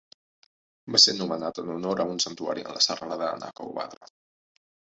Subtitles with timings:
[0.95, 4.13] Va ser nomenat en honor a un santuari en la serralada de Nakauvadra.